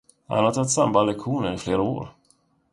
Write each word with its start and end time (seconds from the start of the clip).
Han 0.27 0.43
har 0.45 0.51
tagit 0.51 0.69
sambalektioner 0.69 1.53
i 1.53 1.57
flera 1.57 1.81
år. 1.81 2.13